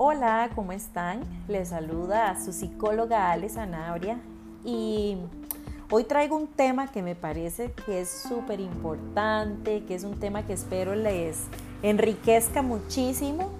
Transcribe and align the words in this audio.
Hola, 0.00 0.50
¿cómo 0.54 0.70
están? 0.70 1.24
Les 1.48 1.70
saluda 1.70 2.30
a 2.30 2.40
su 2.40 2.52
psicóloga 2.52 3.32
Ale 3.32 3.48
Sanabria 3.48 4.20
y 4.64 5.16
hoy 5.90 6.04
traigo 6.04 6.36
un 6.36 6.46
tema 6.46 6.86
que 6.92 7.02
me 7.02 7.16
parece 7.16 7.72
que 7.84 8.02
es 8.02 8.08
súper 8.08 8.60
importante, 8.60 9.82
que 9.86 9.96
es 9.96 10.04
un 10.04 10.20
tema 10.20 10.46
que 10.46 10.52
espero 10.52 10.94
les 10.94 11.46
enriquezca 11.82 12.62
muchísimo 12.62 13.50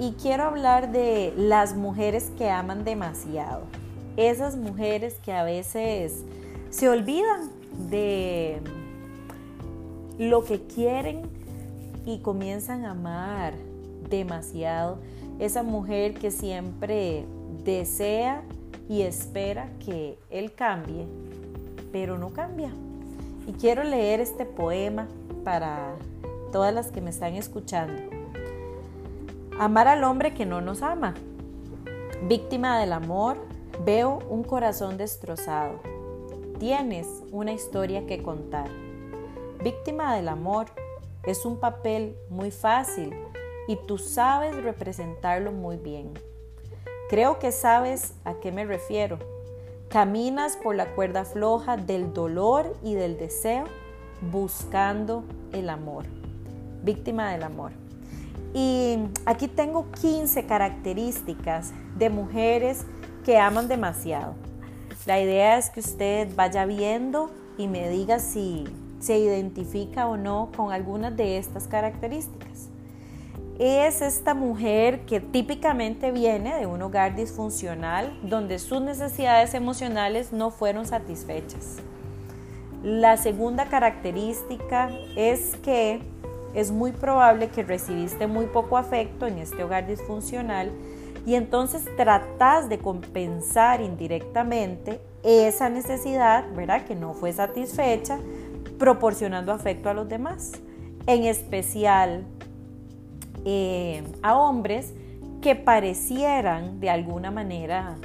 y 0.00 0.14
quiero 0.20 0.42
hablar 0.42 0.90
de 0.90 1.32
las 1.36 1.76
mujeres 1.76 2.32
que 2.36 2.50
aman 2.50 2.82
demasiado. 2.82 3.62
Esas 4.16 4.56
mujeres 4.56 5.20
que 5.24 5.32
a 5.32 5.44
veces 5.44 6.24
se 6.70 6.88
olvidan 6.88 7.48
de 7.90 8.60
lo 10.18 10.42
que 10.44 10.62
quieren 10.62 11.30
y 12.04 12.18
comienzan 12.18 12.84
a 12.86 12.90
amar 12.90 13.54
demasiado 14.10 14.98
esa 15.38 15.62
mujer 15.62 16.14
que 16.14 16.30
siempre 16.30 17.24
desea 17.64 18.42
y 18.88 19.02
espera 19.02 19.68
que 19.84 20.18
él 20.30 20.52
cambie, 20.52 21.06
pero 21.92 22.18
no 22.18 22.30
cambia. 22.30 22.70
Y 23.46 23.52
quiero 23.52 23.84
leer 23.84 24.20
este 24.20 24.44
poema 24.44 25.08
para 25.44 25.94
todas 26.52 26.72
las 26.72 26.90
que 26.90 27.00
me 27.00 27.10
están 27.10 27.34
escuchando. 27.34 28.02
Amar 29.58 29.88
al 29.88 30.04
hombre 30.04 30.34
que 30.34 30.46
no 30.46 30.60
nos 30.60 30.82
ama. 30.82 31.14
Víctima 32.28 32.78
del 32.78 32.92
amor, 32.92 33.36
veo 33.84 34.20
un 34.28 34.42
corazón 34.42 34.96
destrozado. 34.96 35.80
Tienes 36.58 37.06
una 37.30 37.52
historia 37.52 38.06
que 38.06 38.22
contar. 38.22 38.68
Víctima 39.62 40.14
del 40.16 40.28
amor 40.28 40.66
es 41.24 41.44
un 41.44 41.58
papel 41.58 42.16
muy 42.30 42.50
fácil 42.50 43.14
y 43.66 43.76
tú 43.76 43.98
sabes 43.98 44.56
representarlo 44.62 45.52
muy 45.52 45.76
bien. 45.76 46.12
Creo 47.08 47.38
que 47.38 47.52
sabes 47.52 48.14
a 48.24 48.34
qué 48.34 48.52
me 48.52 48.64
refiero. 48.64 49.18
Caminas 49.88 50.56
por 50.56 50.74
la 50.74 50.86
cuerda 50.94 51.24
floja 51.24 51.76
del 51.76 52.12
dolor 52.12 52.76
y 52.82 52.94
del 52.94 53.18
deseo 53.18 53.64
buscando 54.32 55.24
el 55.52 55.68
amor, 55.70 56.04
víctima 56.82 57.30
del 57.30 57.44
amor. 57.44 57.72
Y 58.54 58.98
aquí 59.26 59.48
tengo 59.48 59.90
15 60.00 60.46
características 60.46 61.72
de 61.96 62.10
mujeres 62.10 62.84
que 63.24 63.38
aman 63.38 63.68
demasiado. 63.68 64.34
La 65.04 65.20
idea 65.20 65.58
es 65.58 65.70
que 65.70 65.80
usted 65.80 66.28
vaya 66.34 66.64
viendo 66.64 67.30
y 67.58 67.68
me 67.68 67.88
diga 67.88 68.18
si 68.18 68.64
se 68.98 69.18
identifica 69.18 70.08
o 70.08 70.16
no 70.16 70.50
con 70.56 70.72
algunas 70.72 71.16
de 71.16 71.38
estas 71.38 71.68
características 71.68 72.70
es 73.58 74.02
esta 74.02 74.34
mujer 74.34 75.00
que 75.06 75.20
típicamente 75.20 76.10
viene 76.12 76.58
de 76.58 76.66
un 76.66 76.82
hogar 76.82 77.16
disfuncional 77.16 78.18
donde 78.22 78.58
sus 78.58 78.82
necesidades 78.82 79.54
emocionales 79.54 80.32
no 80.32 80.50
fueron 80.50 80.86
satisfechas. 80.86 81.76
La 82.82 83.16
segunda 83.16 83.66
característica 83.66 84.90
es 85.16 85.56
que 85.56 86.02
es 86.54 86.70
muy 86.70 86.92
probable 86.92 87.48
que 87.48 87.62
recibiste 87.62 88.26
muy 88.26 88.46
poco 88.46 88.76
afecto 88.76 89.26
en 89.26 89.38
este 89.38 89.64
hogar 89.64 89.86
disfuncional 89.86 90.70
y 91.24 91.34
entonces 91.34 91.84
tratas 91.96 92.68
de 92.68 92.78
compensar 92.78 93.80
indirectamente 93.80 95.00
esa 95.22 95.68
necesidad, 95.68 96.44
¿verdad? 96.54 96.84
Que 96.84 96.94
no 96.94 97.14
fue 97.14 97.32
satisfecha, 97.32 98.20
proporcionando 98.78 99.52
afecto 99.52 99.88
a 99.88 99.94
los 99.94 100.08
demás. 100.08 100.52
En 101.06 101.24
especial 101.24 102.24
eh, 103.48 104.02
a 104.22 104.36
hombres 104.36 104.92
que 105.40 105.54
parecieran 105.54 106.80
de 106.80 106.90
alguna 106.90 107.30
manera 107.30 107.96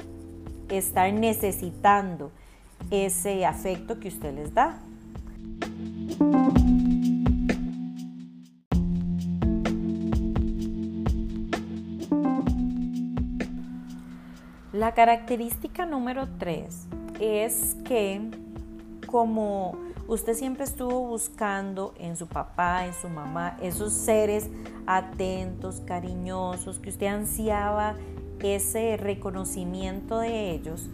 estar 0.68 1.12
necesitando 1.12 2.30
ese 2.92 3.44
afecto 3.44 3.98
que 3.98 4.06
usted 4.06 4.32
les 4.34 4.54
da. 4.54 4.78
La 14.72 14.94
característica 14.94 15.86
número 15.86 16.28
tres 16.38 16.86
es 17.18 17.76
que 17.84 18.30
como 19.06 19.76
usted 20.08 20.34
siempre 20.34 20.64
estuvo 20.64 21.06
buscando 21.06 21.94
en 21.98 22.16
su 22.16 22.26
papá, 22.26 22.86
en 22.86 22.94
su 22.94 23.08
mamá, 23.08 23.56
esos 23.60 23.92
seres 23.92 24.48
atentos, 24.86 25.80
cariñosos, 25.86 26.78
que 26.78 26.90
usted 26.90 27.06
ansiaba 27.06 27.96
ese 28.42 28.96
reconocimiento 28.96 30.18
de 30.18 30.50
ellos, 30.50 30.88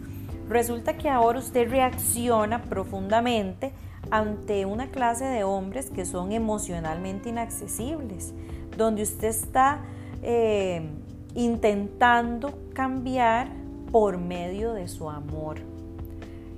resulta 0.47 0.97
que 0.97 1.09
ahora 1.09 1.39
usted 1.39 1.69
reacciona 1.69 2.61
profundamente 2.63 3.71
ante 4.11 4.65
una 4.65 4.87
clase 4.87 5.25
de 5.25 5.43
hombres 5.43 5.89
que 5.89 6.05
son 6.05 6.31
emocionalmente 6.31 7.29
inaccesibles, 7.29 8.33
donde 8.77 9.03
usted 9.03 9.27
está 9.27 9.81
eh, 10.23 10.89
intentando 11.35 12.57
cambiar 12.73 13.49
por 13.91 14.17
medio 14.17 14.73
de 14.73 14.87
su 14.87 15.09
amor. 15.09 15.57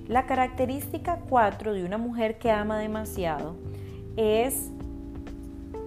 La 0.08 0.26
característica 0.26 1.20
4 1.30 1.74
de 1.74 1.86
una 1.86 1.98
mujer 1.98 2.38
que 2.38 2.52
ama 2.52 2.78
demasiado 2.80 3.56
es 4.18 4.72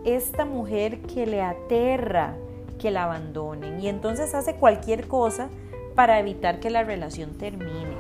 esta 0.05 0.45
mujer 0.45 1.01
que 1.03 1.27
le 1.27 1.43
aterra 1.43 2.35
que 2.79 2.91
la 2.91 3.05
abandonen 3.05 3.81
y 3.81 3.89
entonces 3.89 4.35
hace 4.35 4.57
cualquier 4.57 5.09
cosa 5.09 5.49
para 5.95 6.19
evitar 6.19 6.61
que 6.61 6.71
la 6.71 6.83
relación 6.83 7.31
termine. 7.35 7.97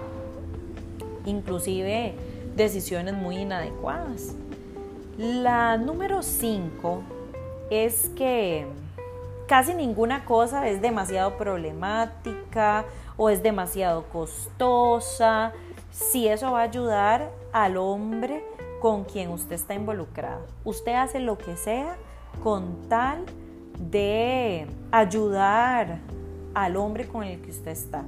Inclusive 1.24 2.14
decisiones 2.54 3.14
muy 3.14 3.38
inadecuadas. 3.38 4.34
La 5.16 5.78
número 5.78 6.22
5 6.22 7.02
es 7.70 8.10
que 8.10 8.66
casi 9.46 9.74
ninguna 9.74 10.24
cosa 10.24 10.68
es 10.68 10.82
demasiado 10.82 11.36
problemática 11.36 12.84
o 13.16 13.30
es 13.30 13.42
demasiado 13.42 14.04
costosa 14.08 15.52
si 15.90 16.26
eso 16.26 16.52
va 16.52 16.60
a 16.60 16.64
ayudar 16.64 17.30
al 17.52 17.76
hombre 17.76 18.44
con 18.84 19.04
quien 19.04 19.30
usted 19.30 19.54
está 19.54 19.72
involucrado. 19.72 20.44
Usted 20.62 20.92
hace 20.92 21.18
lo 21.18 21.38
que 21.38 21.56
sea 21.56 21.96
con 22.42 22.86
tal 22.90 23.24
de 23.78 24.66
ayudar 24.92 26.00
al 26.52 26.76
hombre 26.76 27.08
con 27.08 27.24
el 27.24 27.40
que 27.40 27.50
usted 27.50 27.70
está. 27.70 28.04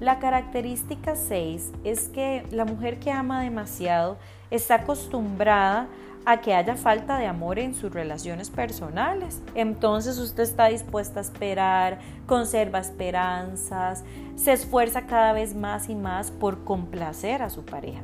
La 0.00 0.18
característica 0.18 1.16
6 1.16 1.72
es 1.84 2.08
que 2.08 2.46
la 2.50 2.66
mujer 2.66 2.98
que 3.00 3.10
ama 3.10 3.40
demasiado 3.40 4.18
está 4.50 4.74
acostumbrada 4.74 5.88
a 6.26 6.42
que 6.42 6.52
haya 6.52 6.76
falta 6.76 7.16
de 7.16 7.26
amor 7.26 7.58
en 7.58 7.74
sus 7.74 7.90
relaciones 7.90 8.50
personales. 8.50 9.40
Entonces 9.54 10.18
usted 10.18 10.42
está 10.42 10.66
dispuesta 10.66 11.20
a 11.20 11.22
esperar, 11.22 11.98
conserva 12.26 12.78
esperanzas, 12.78 14.04
se 14.36 14.52
esfuerza 14.52 15.06
cada 15.06 15.32
vez 15.32 15.54
más 15.54 15.88
y 15.88 15.94
más 15.94 16.30
por 16.30 16.62
complacer 16.62 17.40
a 17.40 17.48
su 17.48 17.64
pareja. 17.64 18.02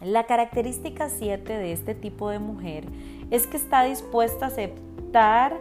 La 0.00 0.24
característica 0.24 1.08
7 1.08 1.52
de 1.52 1.72
este 1.72 1.94
tipo 1.94 2.30
de 2.30 2.38
mujer 2.38 2.84
es 3.30 3.46
que 3.46 3.56
está 3.56 3.84
dispuesta 3.84 4.46
a 4.46 4.48
aceptar 4.48 5.56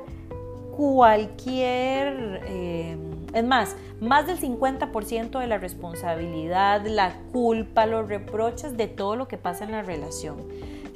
cualquier... 0.76 2.42
Eh, 2.48 2.98
es 3.34 3.44
más, 3.44 3.76
más 4.00 4.26
del 4.26 4.40
50% 4.40 5.40
de 5.40 5.48
la 5.48 5.58
responsabilidad, 5.58 6.86
la 6.88 7.20
culpa, 7.32 7.86
los 7.86 8.08
reproches 8.08 8.78
de 8.78 8.88
todo 8.88 9.16
lo 9.16 9.28
que 9.28 9.38
pasa 9.38 9.66
en 9.66 9.72
la 9.72 9.84
relación 9.84 10.38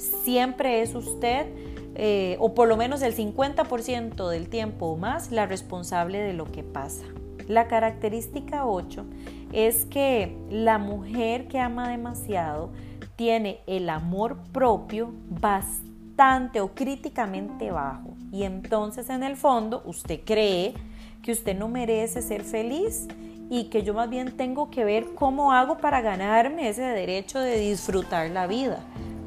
siempre 0.02 0.82
es 0.82 0.96
usted, 0.96 1.48
eh, 1.96 2.36
o 2.40 2.54
por 2.54 2.68
lo 2.68 2.78
menos 2.78 3.02
el 3.02 3.16
50% 3.16 4.30
del 4.30 4.50
tiempo 4.50 4.88
o 4.88 4.98
más, 4.98 5.32
la 5.32 5.46
responsable 5.46 6.20
de 6.20 6.34
lo 6.34 6.46
que 6.52 6.64
pasa. 6.64 7.06
La 7.48 7.68
característica 7.68 8.66
8 8.66 9.06
es 9.52 9.86
que 9.86 10.38
la 10.50 10.78
mujer 10.78 11.48
que 11.48 11.60
ama 11.60 11.90
demasiado 11.90 12.70
tiene 13.16 13.62
el 13.68 13.90
amor 13.90 14.38
propio 14.52 15.14
bastante 15.30 16.62
o 16.62 16.74
críticamente 16.74 17.72
bajo 17.72 18.16
y 18.32 18.44
entonces 18.44 19.10
en 19.10 19.24
el 19.24 19.38
fondo 19.38 19.82
usted 19.86 20.22
cree 20.26 20.74
que 21.22 21.32
usted 21.32 21.58
no 21.58 21.68
merece 21.68 22.22
ser 22.22 22.44
feliz 22.44 23.08
y 23.50 23.66
que 23.66 23.84
yo 23.84 23.94
más 23.94 24.10
bien 24.10 24.38
tengo 24.38 24.70
que 24.70 24.86
ver 24.86 25.14
cómo 25.14 25.52
hago 25.52 25.78
para 25.78 26.02
ganarme 26.02 26.70
ese 26.70 26.84
derecho 26.84 27.40
de 27.40 27.58
disfrutar 27.60 28.30
la 28.32 28.48
vida 28.48 28.80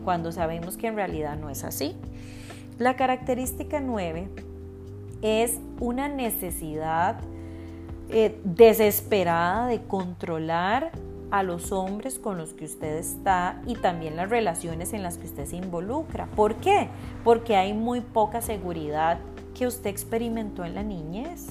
cuando 0.05 0.33
sabemos 0.33 0.77
que 0.77 0.87
en 0.87 0.97
realidad 0.97 1.37
no 1.37 1.51
es 1.51 1.65
así. 1.65 1.95
La 2.79 2.97
característica 2.97 3.81
9 3.81 4.29
es 5.23 5.59
una 5.81 6.09
necesidad 6.09 7.21
eh, 8.11 8.39
desesperada 8.45 9.67
de 9.67 9.83
controlar 9.83 10.93
a 11.31 11.43
los 11.43 11.73
hombres 11.73 12.19
con 12.19 12.39
los 12.39 12.53
que 12.55 12.65
usted 12.65 12.97
está 12.97 13.61
y 13.67 13.77
también 13.77 14.17
las 14.17 14.31
relaciones 14.31 14.93
en 14.93 15.03
las 15.03 15.19
que 15.19 15.27
usted 15.27 15.47
se 15.47 15.57
involucra. 15.57 16.27
¿Por 16.37 16.57
qué? 16.57 16.89
Porque 17.25 17.57
hay 17.57 17.73
muy 17.73 18.01
poca 18.01 18.41
seguridad 18.41 19.19
que 19.55 19.67
usted 19.67 19.91
experimentó 19.91 20.65
en 20.65 20.75
la 20.75 20.83
niñez. 20.83 21.47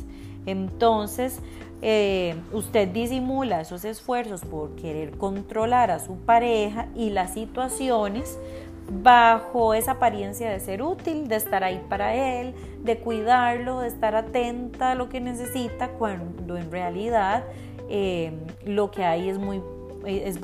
Entonces, 0.46 1.40
eh, 1.82 2.36
usted 2.52 2.88
disimula 2.90 3.62
esos 3.62 3.86
esfuerzos 3.86 4.42
por 4.42 4.76
querer 4.76 5.18
controlar 5.18 5.92
a 5.92 6.00
su 6.00 6.18
pareja 6.18 6.88
y 6.96 7.10
las 7.10 7.34
situaciones 7.34 8.38
bajo 8.90 9.74
esa 9.74 9.92
apariencia 9.92 10.50
de 10.50 10.60
ser 10.60 10.82
útil, 10.82 11.28
de 11.28 11.36
estar 11.36 11.64
ahí 11.64 11.82
para 11.90 12.16
él, 12.16 12.54
de 12.84 12.98
cuidarlo, 12.98 13.80
de 13.80 13.88
estar 13.88 14.16
atenta 14.16 14.92
a 14.92 14.96
lo 14.96 15.10
que 15.10 15.22
necesita, 15.22 15.90
cuando 15.90 16.58
en 16.58 16.72
realidad 16.72 17.44
eh, 17.90 18.32
lo 18.66 18.92
que 18.92 19.04
hay 19.04 19.30
es, 19.30 19.38
muy, 19.38 19.62
es 20.06 20.40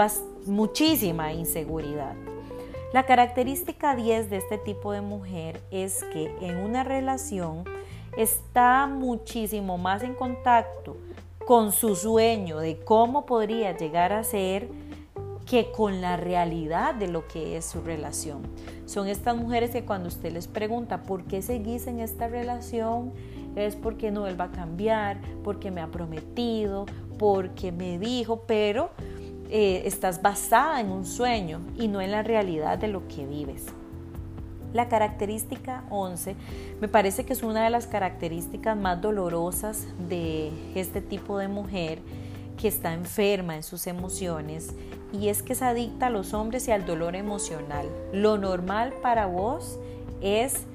muchísima 0.46 1.34
inseguridad. 1.34 2.16
La 2.94 3.06
característica 3.06 3.96
10 3.96 4.30
de 4.30 4.38
este 4.38 4.58
tipo 4.58 4.92
de 4.92 5.02
mujer 5.02 5.62
es 5.70 6.04
que 6.12 6.36
en 6.42 6.58
una 6.58 6.84
relación 6.84 7.64
está 8.18 8.88
muchísimo 8.88 9.78
más 9.78 10.02
en 10.02 10.16
contacto 10.16 10.98
con 11.46 11.72
su 11.72 11.96
sueño 11.96 12.60
de 12.60 12.80
cómo 12.80 13.26
podría 13.26 13.78
llegar 13.78 14.12
a 14.14 14.24
ser 14.24 14.68
que 15.46 15.72
con 15.72 16.00
la 16.00 16.16
realidad 16.16 16.94
de 16.94 17.08
lo 17.08 17.28
que 17.28 17.58
es 17.58 17.66
su 17.66 17.82
relación. 17.82 18.44
Son 18.86 19.08
estas 19.08 19.36
mujeres 19.36 19.72
que 19.72 19.84
cuando 19.84 20.08
usted 20.08 20.32
les 20.32 20.48
pregunta 20.48 21.02
por 21.04 21.24
qué 21.24 21.42
seguís 21.42 21.88
en 21.88 22.00
esta 22.00 22.28
relación, 22.28 23.14
es 23.56 23.76
porque 23.76 24.12
no 24.12 24.28
él 24.28 24.40
va 24.40 24.46
a 24.46 24.52
cambiar, 24.52 25.20
porque 25.44 25.72
me 25.72 25.82
ha 25.82 25.88
prometido, 25.88 26.86
porque 27.19 27.71
me 27.71 28.00
dijo, 28.00 28.45
pero 28.48 28.89
eh, 29.50 29.83
estás 29.86 30.24
basada 30.24 30.81
en 30.81 30.89
un 30.89 31.06
sueño 31.06 31.60
y 31.77 31.88
no 31.88 32.01
en 32.01 32.10
la 32.12 32.24
realidad 32.24 32.80
de 32.80 32.88
lo 32.88 33.07
que 33.07 33.27
vives. 33.27 33.68
La 34.74 34.88
característica 34.88 35.83
11 35.89 36.36
me 36.80 36.88
parece 36.88 37.25
que 37.25 37.33
es 37.33 37.44
una 37.44 37.63
de 37.63 37.69
las 37.69 37.88
características 37.88 38.77
más 38.77 39.01
dolorosas 39.01 39.88
de 40.07 40.51
este 40.75 41.01
tipo 41.01 41.38
de 41.38 41.48
mujer 41.48 42.00
que 42.57 42.68
está 42.68 42.94
enferma 42.94 43.56
en 43.56 43.63
sus 43.63 43.88
emociones 43.88 44.74
y 45.12 45.30
es 45.30 45.42
que 45.42 45.54
es 45.54 45.62
adicta 45.62 46.07
a 46.07 46.10
los 46.10 46.33
hombres 46.33 46.68
y 46.68 46.71
al 46.71 46.86
dolor 46.86 47.16
emocional. 47.16 47.88
Lo 48.13 48.38
normal 48.38 48.94
para 49.01 49.25
vos 49.25 49.80
es 50.21 50.66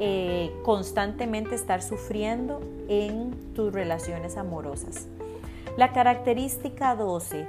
eh, 0.00 0.52
constantemente 0.62 1.54
estar 1.54 1.82
sufriendo 1.82 2.60
en 2.88 3.54
tus 3.54 3.72
relaciones 3.72 4.36
amorosas. 4.36 5.08
La 5.78 5.92
característica 5.92 6.96
12 6.96 7.46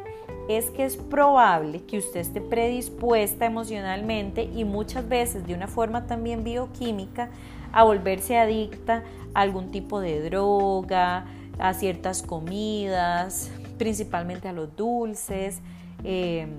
es 0.49 0.69
que 0.69 0.85
es 0.85 0.97
probable 0.97 1.81
que 1.85 1.97
usted 1.97 2.19
esté 2.19 2.41
predispuesta 2.41 3.47
emocionalmente 3.47 4.43
y 4.43 4.65
muchas 4.65 5.09
veces 5.09 5.47
de 5.47 5.55
una 5.55 5.67
forma 5.67 6.05
también 6.05 6.43
bioquímica 6.43 7.31
a 7.73 7.83
volverse 7.83 8.37
adicta 8.37 9.03
a 9.33 9.41
algún 9.41 9.71
tipo 9.71 9.99
de 9.99 10.21
droga, 10.29 11.25
a 11.57 11.73
ciertas 11.73 12.21
comidas, 12.21 13.49
principalmente 13.79 14.47
a 14.47 14.53
los 14.53 14.75
dulces. 14.75 15.59
Em, 16.03 16.51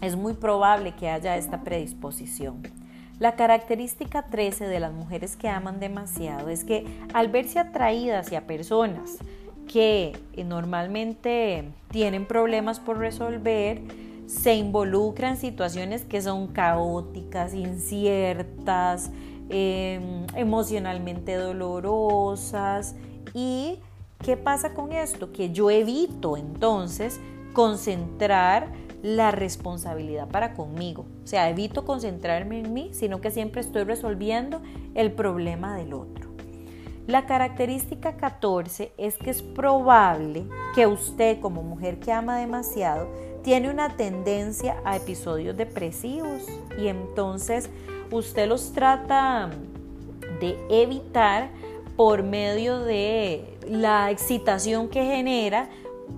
es 0.00 0.16
muy 0.16 0.32
probable 0.32 0.94
que 0.94 1.10
haya 1.10 1.36
esta 1.36 1.60
predisposición. 1.60 2.62
La 3.18 3.36
característica 3.36 4.22
13 4.22 4.66
de 4.66 4.80
las 4.80 4.94
mujeres 4.94 5.36
que 5.36 5.50
aman 5.50 5.78
demasiado 5.78 6.48
es 6.48 6.64
que 6.64 6.86
al 7.12 7.28
verse 7.28 7.58
atraídas 7.58 8.28
hacia 8.28 8.46
personas 8.46 9.18
que 9.66 10.12
eh, 10.32 10.44
normalmente 10.44 11.64
tienen 11.90 12.26
problemas 12.26 12.80
por 12.80 12.98
resolver, 12.98 13.82
se 14.26 14.54
involucran 14.54 15.32
en 15.32 15.40
situaciones 15.40 16.04
que 16.04 16.20
son 16.20 16.48
caóticas, 16.48 17.54
inciertas, 17.54 19.10
em, 19.48 20.26
emocionalmente 20.34 21.34
dolorosas. 21.36 22.96
¿Y 23.34 23.78
qué 24.24 24.36
pasa 24.36 24.74
con 24.74 24.92
esto? 24.92 25.32
Que 25.32 25.52
yo 25.52 25.70
evito 25.70 26.36
entonces 26.36 27.20
concentrar 27.52 28.72
la 29.02 29.30
responsabilidad 29.30 30.28
para 30.28 30.54
conmigo. 30.54 31.06
O 31.22 31.26
sea, 31.26 31.48
evito 31.48 31.84
concentrarme 31.84 32.58
en 32.58 32.74
mí, 32.74 32.90
sino 32.92 33.20
que 33.20 33.30
siempre 33.30 33.60
estoy 33.60 33.84
resolviendo 33.84 34.60
el 34.94 35.12
problema 35.12 35.76
del 35.76 35.92
otro. 35.94 36.25
La 37.06 37.24
característica 37.24 38.16
14 38.16 38.92
es 38.98 39.16
que 39.16 39.30
es 39.30 39.40
probable 39.40 40.44
que 40.74 40.88
usted 40.88 41.38
como 41.38 41.62
mujer 41.62 42.00
que 42.00 42.10
ama 42.10 42.38
demasiado 42.38 43.08
tiene 43.44 43.70
una 43.70 43.96
tendencia 43.96 44.80
a 44.84 44.96
episodios 44.96 45.56
depresivos. 45.56 46.42
Y 46.76 46.88
entonces 46.88 47.70
usted 48.10 48.48
los 48.48 48.72
trata 48.72 49.50
de 50.40 50.58
evitar 50.68 51.50
por 51.96 52.24
medio 52.24 52.80
de 52.80 53.56
la 53.68 54.10
excitación 54.10 54.88
que 54.88 55.04
genera 55.04 55.68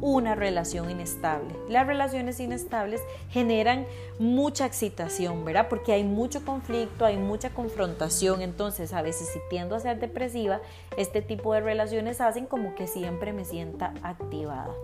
una 0.00 0.34
relación 0.34 0.90
inestable. 0.90 1.54
Las 1.68 1.86
relaciones 1.86 2.40
inestables 2.40 3.00
generan 3.30 3.86
mucha 4.18 4.66
excitación, 4.66 5.44
¿verdad? 5.44 5.68
Porque 5.68 5.92
hay 5.92 6.04
mucho 6.04 6.44
conflicto, 6.44 7.04
hay 7.04 7.16
mucha 7.16 7.50
confrontación, 7.50 8.42
entonces 8.42 8.92
a 8.92 9.02
veces 9.02 9.28
si 9.32 9.38
tiendo 9.50 9.74
a 9.74 9.80
ser 9.80 9.98
depresiva, 9.98 10.60
este 10.96 11.22
tipo 11.22 11.54
de 11.54 11.60
relaciones 11.60 12.20
hacen 12.20 12.46
como 12.46 12.74
que 12.74 12.86
siempre 12.86 13.32
me 13.32 13.44
sienta 13.44 13.94
activada. 14.02 14.74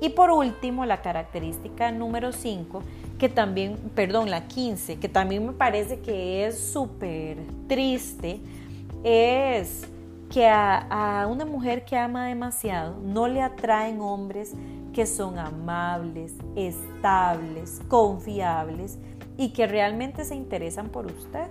Y 0.00 0.10
por 0.10 0.30
último, 0.30 0.86
la 0.86 1.02
característica 1.02 1.92
número 1.92 2.32
5, 2.32 2.82
que 3.18 3.28
también, 3.28 3.76
perdón, 3.94 4.30
la 4.30 4.48
15, 4.48 4.98
que 4.98 5.08
también 5.10 5.46
me 5.46 5.52
parece 5.52 6.00
que 6.00 6.46
es 6.46 6.58
súper 6.58 7.36
triste, 7.68 8.40
es 9.04 9.86
que 10.30 10.46
a, 10.46 11.26
una 11.28 11.44
mujer 11.44 11.84
que 11.84 11.96
ama 11.96 12.28
demasiado 12.28 12.96
no 13.02 13.26
le 13.26 13.42
atraen 13.42 14.00
hombres 14.00 14.54
que 14.92 15.04
son 15.04 15.38
amables, 15.38 16.34
estables, 16.54 17.80
confiables 17.88 18.98
y 19.36 19.52
que 19.52 19.66
realmente 19.66 20.24
se 20.24 20.36
interesan 20.36 20.88
por 20.88 21.06
usted. 21.06 21.48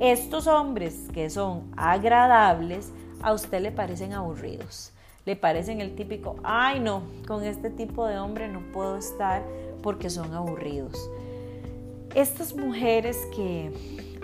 Estos 0.00 0.46
hombres 0.46 1.08
que 1.12 1.30
son 1.30 1.70
agradables 1.76 2.92
a 3.22 3.32
usted 3.32 3.60
le 3.62 3.72
parecen 3.72 4.12
aburridos. 4.12 4.92
Le 5.24 5.36
parecen 5.36 5.80
el 5.80 5.94
típico, 5.94 6.36
ay 6.42 6.80
no, 6.80 7.02
con 7.26 7.44
este 7.44 7.70
tipo 7.70 8.06
de 8.06 8.18
hombre 8.18 8.48
no 8.48 8.60
puedo 8.72 8.96
estar 8.96 9.42
porque 9.82 10.10
son 10.10 10.34
aburridos. 10.34 11.10
Estas 12.14 12.54
mujeres 12.54 13.16
que 13.34 13.70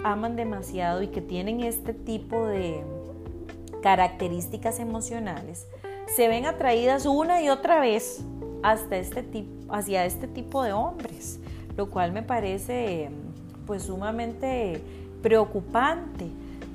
aman 0.05 0.37
demasiado 0.37 1.03
y 1.03 1.09
que 1.09 1.21
tienen 1.21 1.61
este 1.61 1.93
tipo 1.93 2.47
de, 2.47 2.83
características 3.83 4.81
emocionales, 4.81 5.67
se 6.07 6.29
ven 6.29 6.47
atraídas 6.47 7.07
una 7.07 7.43
y 7.43 7.49
otra 7.49 7.81
vez 7.81 8.25
hasta 8.63 8.97
este 8.97 9.23
tipo, 9.23 9.73
hacia 9.73 10.05
este 10.05 10.27
tipo 10.29 10.63
de 10.63 10.73
hombres, 10.73 11.41
lo 11.77 11.91
cual 11.91 12.13
me 12.13 12.23
parece 12.23 13.11
pues 13.67 13.85
sumamente 13.85 14.83
preocupante. 15.23 16.29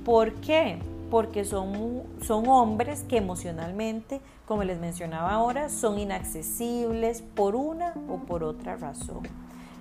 ¿Por 0.06 0.34
qué? 0.36 0.80
Porque 1.10 1.46
son, 1.46 2.04
son 2.22 2.48
hombres 2.48 3.04
que 3.04 3.18
emocionalmente, 3.18 4.22
como 4.46 4.64
les 4.64 4.80
mencionaba 4.80 5.32
ahora, 5.32 5.70
son 5.70 6.00
inaccesibles 6.00 7.22
por 7.22 7.56
una 7.56 7.94
o 8.10 8.18
por 8.18 8.44
otra 8.44 8.76
razón. 8.78 9.22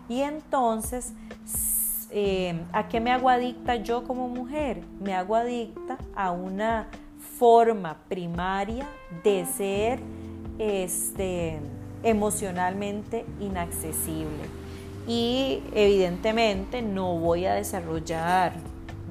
Y 0.08 0.22
entonces, 0.22 1.12
eh, 2.10 2.60
¿a 2.72 2.88
qué 2.88 3.00
me 3.00 3.12
hago 3.12 3.28
adicta 3.28 3.76
yo 3.76 4.04
como 4.04 4.28
mujer? 4.28 4.82
Me 5.00 5.14
hago 5.14 5.36
adicta 5.36 5.98
a 6.16 6.32
una 6.32 6.88
forma 7.40 7.97
primaria 8.06 8.87
de 9.25 9.47
ser 9.47 9.99
este, 10.59 11.59
emocionalmente 12.02 13.25
inaccesible. 13.40 14.44
Y 15.09 15.62
evidentemente 15.73 16.82
no 16.82 17.18
voy 17.18 17.47
a 17.47 17.54
desarrollar 17.54 18.52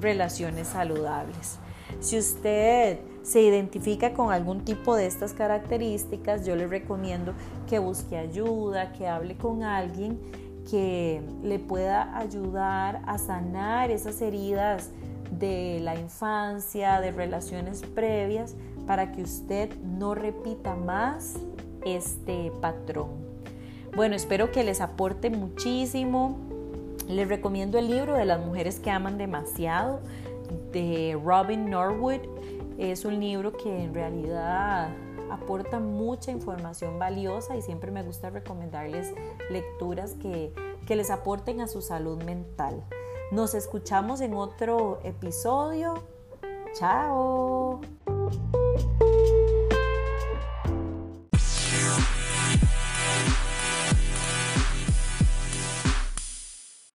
relaciones 0.00 0.68
saludables. 0.68 1.58
Si 1.98 2.16
usted 2.16 3.00
se 3.24 3.42
identifica 3.42 4.12
con 4.12 4.30
algún 4.30 4.60
tipo 4.60 4.94
de 4.94 5.06
estas 5.06 5.32
características, 5.32 6.46
yo 6.46 6.54
le 6.54 6.68
recomiendo 6.68 7.34
que 7.68 7.80
busque 7.80 8.16
ayuda, 8.16 8.92
que 8.92 9.08
hable 9.08 9.36
con 9.36 9.64
alguien 9.64 10.20
que 10.70 11.20
le 11.42 11.58
pueda 11.58 12.16
ayudar 12.16 13.02
a 13.06 13.18
sanar 13.18 13.90
esas 13.90 14.22
heridas 14.22 14.90
de 15.30 15.80
la 15.80 15.94
infancia, 15.94 17.00
de 17.00 17.12
relaciones 17.12 17.82
previas, 17.82 18.54
para 18.86 19.12
que 19.12 19.22
usted 19.22 19.74
no 19.78 20.14
repita 20.14 20.74
más 20.74 21.36
este 21.84 22.52
patrón. 22.60 23.10
Bueno, 23.94 24.14
espero 24.14 24.52
que 24.52 24.64
les 24.64 24.80
aporte 24.80 25.30
muchísimo. 25.30 26.36
Les 27.08 27.28
recomiendo 27.28 27.78
el 27.78 27.88
libro 27.88 28.14
de 28.14 28.24
las 28.24 28.44
mujeres 28.44 28.78
que 28.78 28.90
aman 28.90 29.18
demasiado 29.18 30.00
de 30.72 31.18
Robin 31.24 31.68
Norwood. 31.70 32.20
Es 32.78 33.04
un 33.04 33.18
libro 33.20 33.52
que 33.52 33.84
en 33.84 33.94
realidad 33.94 34.90
aporta 35.30 35.80
mucha 35.80 36.30
información 36.30 36.98
valiosa 36.98 37.56
y 37.56 37.62
siempre 37.62 37.90
me 37.90 38.02
gusta 38.02 38.30
recomendarles 38.30 39.12
lecturas 39.50 40.14
que, 40.14 40.52
que 40.86 40.96
les 40.96 41.10
aporten 41.10 41.60
a 41.60 41.68
su 41.68 41.82
salud 41.82 42.22
mental. 42.22 42.82
Nos 43.30 43.54
escuchamos 43.54 44.20
en 44.20 44.34
otro 44.34 45.00
episodio. 45.04 45.94
Chao. 46.74 47.80